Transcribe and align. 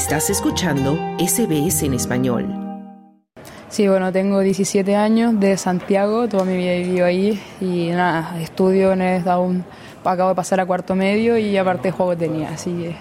Estás 0.00 0.30
escuchando 0.30 0.96
SBS 1.18 1.82
en 1.84 1.92
español. 1.92 2.46
Sí, 3.68 3.86
bueno, 3.86 4.10
tengo 4.10 4.40
17 4.40 4.96
años 4.96 5.38
de 5.38 5.58
Santiago, 5.58 6.26
toda 6.26 6.44
mi 6.46 6.56
vida 6.56 6.72
he 6.72 6.78
vivido 6.84 7.04
ahí 7.04 7.38
y 7.60 7.88
nada, 7.90 8.40
estudio 8.40 8.92
en 8.92 9.02
el 9.02 9.28
aún 9.28 9.62
acabo 10.02 10.30
de 10.30 10.34
pasar 10.34 10.58
a 10.60 10.64
cuarto 10.66 10.94
medio 10.94 11.36
y 11.36 11.56
aparte 11.58 11.90
juego 11.90 12.16
tenía, 12.16 12.48
así 12.50 12.70
que... 12.72 12.96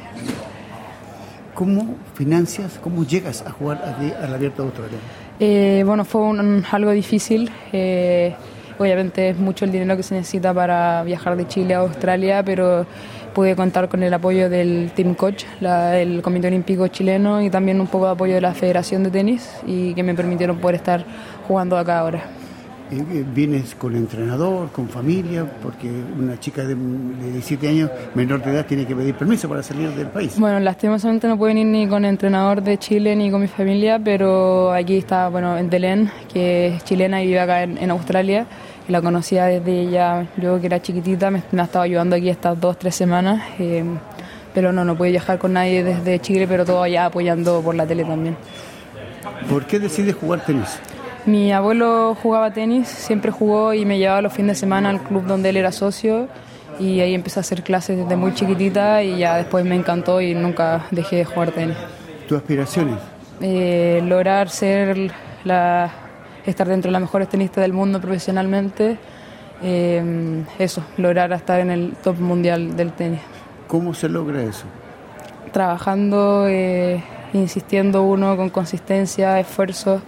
¿Cómo 1.53 1.95
financias, 2.15 2.77
cómo 2.83 3.05
llegas 3.05 3.43
a 3.45 3.51
jugar 3.51 3.81
aquí 3.85 4.11
al 4.21 4.33
Abierto 4.33 4.63
de 4.63 4.67
Australia? 4.67 4.97
Eh, 5.39 5.83
bueno, 5.85 6.03
fue 6.03 6.21
un- 6.21 6.65
algo 6.69 6.91
difícil. 6.91 7.49
eh, 7.71 8.35
obviamente 8.79 9.29
es 9.29 9.37
mucho 9.37 9.65
el 9.65 9.71
dinero 9.71 9.95
que 9.95 10.03
se 10.03 10.15
necesita 10.15 10.53
para 10.53 11.03
viajar 11.03 11.35
de 11.37 11.47
Chile 11.47 11.75
a 11.75 11.79
Australia, 11.79 12.41
pero 12.43 12.85
pude 13.33 13.55
contar 13.55 13.87
con 13.89 14.01
el 14.01 14.13
apoyo 14.13 14.49
del 14.49 14.91
team 14.95 15.13
coach, 15.13 15.43
la- 15.61 15.99
el 15.99 16.21
Comité 16.23 16.47
Olímpico 16.47 16.87
Chileno 16.87 17.41
y 17.41 17.49
también 17.51 17.79
un 17.79 17.87
poco 17.87 18.05
de 18.05 18.11
apoyo 18.13 18.33
de 18.35 18.41
la 18.41 18.53
Federación 18.53 19.03
de 19.03 19.11
Tenis 19.11 19.49
y 19.67 19.93
que 19.93 20.01
me 20.01 20.15
permitieron 20.15 20.57
poder 20.57 20.75
estar 20.77 21.05
jugando 21.47 21.77
acá 21.77 21.99
ahora. 21.99 22.23
Eh, 22.91 23.23
¿Vienes 23.35 23.75
con 23.75 23.95
entrenador, 23.95 24.71
con 24.71 24.89
familia? 24.89 25.45
Porque 25.61 25.87
una 26.19 26.39
chica 26.39 26.63
de, 26.63 26.73
de 26.73 27.31
17 27.33 27.67
años, 27.69 27.91
menor 28.15 28.41
de 28.43 28.49
edad, 28.51 28.65
tiene 28.65 28.87
que 28.87 28.95
pedir 28.95 29.13
permiso 29.13 29.47
para 29.47 29.61
salir 29.61 29.89
del 29.91 30.07
país. 30.07 30.39
Bueno, 30.39 30.59
lastimosamente 30.59 31.27
no 31.27 31.37
pueden 31.37 31.59
ir 31.59 31.67
ni 31.67 31.87
con 31.87 32.03
entrenador 32.03 32.63
de 32.63 32.79
Chile 32.79 33.15
ni 33.15 33.29
con 33.29 33.41
mi 33.41 33.47
familia, 33.47 33.99
pero 34.03 34.71
aquí 34.73 34.97
está, 34.97 35.29
bueno, 35.29 35.55
en 35.55 35.69
Belén, 35.69 36.09
que 36.33 36.69
es 36.77 36.83
chilena 36.83 37.21
y 37.21 37.27
vive 37.27 37.39
acá 37.39 37.61
en, 37.61 37.77
en 37.77 37.91
Australia. 37.91 38.47
La 38.89 39.01
conocía 39.01 39.45
desde 39.45 39.81
ella, 39.81 40.27
yo 40.35 40.59
que 40.59 40.65
era 40.67 40.81
chiquitita, 40.81 41.31
me, 41.31 41.43
me 41.51 41.61
ha 41.61 41.65
estado 41.65 41.83
ayudando 41.83 42.15
aquí 42.15 42.29
estas 42.29 42.59
dos, 42.59 42.77
tres 42.77 42.95
semanas. 42.95 43.41
eh, 43.59 43.83
pero 44.53 44.71
no, 44.71 44.83
no 44.83 44.97
puede 44.97 45.11
viajar 45.11 45.37
con 45.37 45.53
nadie 45.53 45.83
desde 45.83 46.19
Chile, 46.19 46.47
pero 46.47 46.65
todo 46.65 46.83
allá 46.83 47.05
apoyando 47.05 47.61
por 47.61 47.75
la 47.75 47.85
tele 47.85 48.03
también. 48.03 48.35
¿Por 49.49 49.65
qué 49.65 49.79
decides 49.79 50.15
jugar 50.15 50.43
tenis? 50.43 50.79
Mi 51.25 51.51
abuelo 51.51 52.15
jugaba 52.21 52.51
tenis, 52.51 52.87
siempre 52.87 53.31
jugó 53.31 53.73
y 53.73 53.85
me 53.85 53.97
llevaba 53.99 54.21
los 54.21 54.33
fines 54.33 54.57
de 54.57 54.59
semana 54.59 54.89
al 54.89 55.01
club 55.01 55.25
donde 55.25 55.49
él 55.49 55.57
era 55.57 55.71
socio 55.71 56.27
y 56.79 57.01
ahí 57.01 57.13
empecé 57.13 57.39
a 57.39 57.41
hacer 57.41 57.61
clases 57.61 57.97
desde 57.97 58.15
muy 58.15 58.33
chiquitita 58.33 59.03
y 59.03 59.19
ya 59.19 59.35
después 59.37 59.65
me 59.65 59.75
encantó 59.75 60.21
y 60.21 60.33
nunca 60.33 60.85
dejé 60.91 61.17
de 61.17 61.25
jugar 61.25 61.51
tenis. 61.51 61.77
¿Tus 62.27 62.37
aspiraciones? 62.37 62.95
Eh, 63.41 64.01
lograr 64.05 64.49
ser 64.49 65.11
la, 65.43 65.91
estar 66.49 66.67
dentro 66.67 66.89
de 66.89 66.93
las 66.93 67.01
mejores 67.01 67.29
tenistas 67.29 67.61
del 67.61 67.73
mundo 67.73 67.99
profesionalmente, 67.99 68.97
eh, 69.61 70.43
eso, 70.57 70.83
lograr 70.97 71.31
estar 71.33 71.59
en 71.59 71.71
el 71.71 71.93
top 72.03 72.19
mundial 72.19 72.75
del 72.75 72.91
tenis. 72.93 73.19
¿Cómo 73.67 73.93
se 73.93 74.09
logra 74.09 74.41
eso? 74.41 74.65
Trabajando, 75.51 76.47
eh, 76.47 77.03
insistiendo 77.33 78.03
uno 78.03 78.35
con 78.35 78.49
consistencia, 78.49 79.39
esfuerzo. 79.39 80.01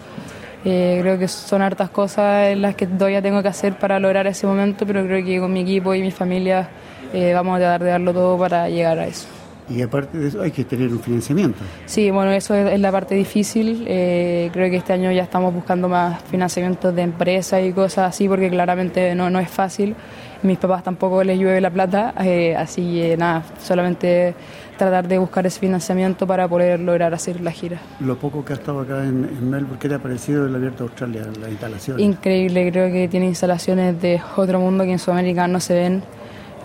Eh, 0.63 0.99
creo 1.01 1.17
que 1.17 1.27
son 1.27 1.61
hartas 1.61 1.89
cosas 1.89 2.47
en 2.49 2.61
las 2.61 2.75
que 2.75 2.85
todavía 2.85 3.21
tengo 3.21 3.41
que 3.41 3.47
hacer 3.47 3.77
para 3.77 3.99
lograr 3.99 4.27
ese 4.27 4.45
momento, 4.45 4.85
pero 4.85 5.03
creo 5.05 5.25
que 5.25 5.39
con 5.39 5.51
mi 5.51 5.61
equipo 5.61 5.93
y 5.95 6.01
mi 6.01 6.11
familia 6.11 6.69
eh, 7.13 7.33
vamos 7.33 7.55
a 7.55 7.59
tratar 7.59 7.83
de 7.83 7.89
darlo 7.89 8.13
todo 8.13 8.37
para 8.37 8.69
llegar 8.69 8.99
a 8.99 9.07
eso. 9.07 9.27
Y 9.71 9.81
aparte 9.81 10.17
de 10.17 10.27
eso, 10.27 10.41
hay 10.41 10.51
que 10.51 10.65
tener 10.65 10.89
un 10.89 10.99
financiamiento. 10.99 11.59
Sí, 11.85 12.11
bueno, 12.11 12.31
eso 12.31 12.53
es, 12.55 12.79
la 12.79 12.91
parte 12.91 13.15
difícil. 13.15 13.85
Eh, 13.87 14.49
creo 14.51 14.69
que 14.69 14.77
este 14.77 14.93
año 14.93 15.11
ya 15.11 15.23
estamos 15.23 15.53
buscando 15.53 15.87
más 15.87 16.21
financiamientos 16.23 16.93
de 16.95 17.01
empresas 17.01 17.63
y 17.63 17.71
cosas 17.71 18.09
así, 18.09 18.27
porque 18.27 18.49
claramente 18.49 19.15
no, 19.15 19.29
no 19.29 19.39
es 19.39 19.49
fácil. 19.49 19.95
Mis 20.43 20.57
papás 20.57 20.83
tampoco 20.83 21.23
les 21.23 21.37
llueve 21.37 21.61
la 21.61 21.69
plata, 21.69 22.15
eh, 22.23 22.55
así 22.55 22.95
que 22.95 23.15
nada, 23.15 23.43
solamente 23.61 24.33
tratar 24.75 25.07
de 25.07 25.19
buscar 25.19 25.45
ese 25.45 25.59
financiamiento 25.59 26.25
para 26.25 26.47
poder 26.47 26.79
lograr 26.79 27.13
hacer 27.13 27.39
la 27.41 27.51
gira. 27.51 27.79
Lo 27.99 28.17
poco 28.17 28.43
que 28.43 28.53
has 28.53 28.59
estado 28.59 28.79
acá 28.79 29.03
en, 29.03 29.25
en 29.25 29.49
Melbourne, 29.49 29.77
¿qué 29.79 29.87
te 29.87 29.93
ha 29.93 29.99
parecido 29.99 30.47
el 30.47 30.55
Abierto 30.55 30.85
de 30.85 30.89
Australia, 30.89 31.21
la 31.39 31.47
instalación? 31.47 31.99
Increíble, 31.99 32.71
creo 32.71 32.91
que 32.91 33.07
tiene 33.07 33.27
instalaciones 33.27 34.01
de 34.01 34.19
otro 34.35 34.59
mundo 34.59 34.83
que 34.83 34.93
en 34.93 34.99
Sudamérica 34.99 35.47
no 35.47 35.59
se 35.59 35.75
ven. 35.75 36.03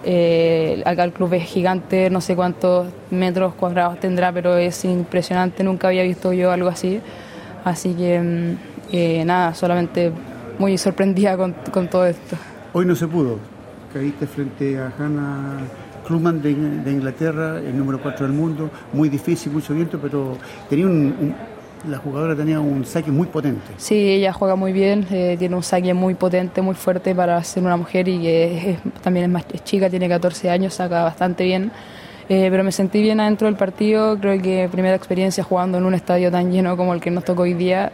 Eh, 0.08 0.82
acá 0.86 1.02
el 1.02 1.12
club 1.12 1.34
es 1.34 1.42
gigante, 1.42 2.08
no 2.10 2.20
sé 2.20 2.36
cuántos 2.36 2.86
metros 3.10 3.54
cuadrados 3.54 3.98
tendrá, 3.98 4.30
pero 4.30 4.56
es 4.56 4.84
impresionante, 4.84 5.64
nunca 5.64 5.88
había 5.88 6.04
visto 6.04 6.32
yo 6.32 6.52
algo 6.52 6.68
así. 6.68 7.00
Así 7.64 7.92
que 7.94 8.20
mm, 8.20 8.56
eh, 8.92 9.24
nada, 9.24 9.52
solamente 9.52 10.12
muy 10.60 10.78
sorprendida 10.78 11.36
con, 11.36 11.54
con 11.72 11.88
todo 11.88 12.06
esto. 12.06 12.36
Hoy 12.72 12.86
no 12.86 12.94
se 12.94 13.08
pudo. 13.08 13.38
Caíste 13.92 14.28
frente 14.28 14.78
a 14.78 14.92
Hannah 14.96 15.58
Klugman 16.06 16.40
de, 16.40 16.50
Inglaterra, 16.52 17.58
el 17.58 17.76
número 17.76 18.00
4 18.00 18.26
del 18.28 18.36
mundo. 18.36 18.70
Muy 18.92 19.08
difícil, 19.08 19.50
mucho 19.52 19.74
viento, 19.74 19.98
pero 19.98 20.38
tenía 20.70 20.86
un- 20.86 21.34
la 21.88 21.98
jugadora 21.98 22.34
tenía 22.36 22.60
un 22.60 22.84
saque 22.84 23.10
muy 23.10 23.26
potente. 23.28 23.60
Sí, 23.76 23.94
ella 23.94 24.32
juega 24.32 24.56
muy 24.56 24.72
bien, 24.72 25.06
eh, 25.10 25.36
tiene 25.38 25.54
un 25.56 25.62
saque 25.62 25.94
muy 25.94 26.14
potente, 26.14 26.62
muy 26.62 26.74
fuerte 26.74 27.14
para 27.14 27.42
ser 27.44 27.62
una 27.62 27.76
mujer 27.76 28.08
y 28.08 28.20
que 28.20 28.70
es- 28.72 29.02
también 29.02 29.24
es 29.26 29.30
más 29.30 29.44
es 29.52 29.64
chica, 29.64 29.88
tiene 29.90 30.08
14 30.08 30.50
años, 30.50 30.74
saca 30.74 31.02
bastante 31.04 31.44
bien. 31.44 31.70
Eh, 32.28 32.48
pero 32.50 32.64
me 32.64 32.72
sentí 32.72 33.00
bien 33.02 33.20
adentro 33.20 33.46
del 33.46 33.56
partido, 33.56 34.18
creo 34.18 34.40
que 34.42 34.68
primera 34.70 34.96
experiencia 34.96 35.44
jugando 35.44 35.78
en 35.78 35.84
un 35.84 35.94
estadio 35.94 36.30
tan 36.30 36.50
lleno 36.50 36.76
como 36.76 36.92
el 36.92 37.00
que 37.00 37.10
nos 37.10 37.24
tocó 37.24 37.42
hoy 37.42 37.54
día. 37.54 37.92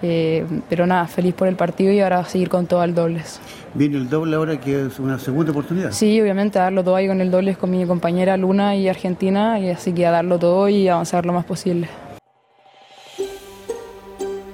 Eh, 0.00 0.44
pero 0.68 0.86
nada, 0.86 1.08
feliz 1.08 1.34
por 1.34 1.48
el 1.48 1.56
partido 1.56 1.92
y 1.92 1.98
ahora 2.00 2.24
seguir 2.24 2.48
con 2.48 2.66
todo 2.66 2.80
al 2.80 2.94
dobles. 2.94 3.40
Viene 3.74 3.96
el 3.96 4.08
doble 4.08 4.36
ahora, 4.36 4.58
que 4.60 4.86
es 4.86 4.98
una 5.00 5.18
segunda 5.18 5.50
oportunidad. 5.50 5.90
Sí, 5.90 6.20
obviamente 6.20 6.58
a 6.58 6.62
darlo 6.62 6.84
todo 6.84 6.94
ahí 6.96 7.08
con 7.08 7.20
el 7.20 7.30
dobles 7.32 7.58
con 7.58 7.70
mi 7.72 7.84
compañera 7.84 8.36
Luna 8.36 8.76
y 8.76 8.88
Argentina, 8.88 9.58
y 9.58 9.70
así 9.70 9.92
que 9.92 10.06
a 10.06 10.12
darlo 10.12 10.38
todo 10.38 10.68
y 10.68 10.88
avanzar 10.88 11.26
lo 11.26 11.32
más 11.32 11.44
posible. 11.44 11.88